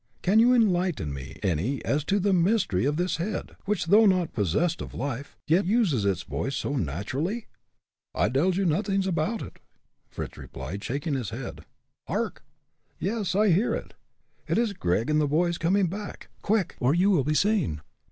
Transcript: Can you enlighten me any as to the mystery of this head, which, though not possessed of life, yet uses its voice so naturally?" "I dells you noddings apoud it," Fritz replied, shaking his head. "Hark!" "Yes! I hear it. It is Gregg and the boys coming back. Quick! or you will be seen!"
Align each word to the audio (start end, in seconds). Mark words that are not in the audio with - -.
Can 0.23 0.39
you 0.39 0.51
enlighten 0.51 1.13
me 1.13 1.37
any 1.43 1.85
as 1.85 2.03
to 2.05 2.19
the 2.19 2.33
mystery 2.33 2.85
of 2.85 2.97
this 2.97 3.17
head, 3.17 3.55
which, 3.65 3.85
though 3.85 4.07
not 4.07 4.33
possessed 4.33 4.81
of 4.81 4.95
life, 4.95 5.37
yet 5.45 5.65
uses 5.65 6.05
its 6.05 6.23
voice 6.23 6.55
so 6.55 6.75
naturally?" 6.75 7.45
"I 8.15 8.27
dells 8.29 8.57
you 8.57 8.65
noddings 8.65 9.05
apoud 9.05 9.43
it," 9.43 9.59
Fritz 10.09 10.37
replied, 10.39 10.83
shaking 10.83 11.13
his 11.13 11.29
head. 11.29 11.65
"Hark!" 12.07 12.43
"Yes! 12.97 13.35
I 13.35 13.49
hear 13.51 13.75
it. 13.75 13.93
It 14.47 14.57
is 14.57 14.73
Gregg 14.73 15.07
and 15.11 15.21
the 15.21 15.27
boys 15.27 15.59
coming 15.59 15.85
back. 15.85 16.29
Quick! 16.41 16.77
or 16.79 16.95
you 16.95 17.11
will 17.11 17.23
be 17.23 17.35
seen!" 17.35 17.81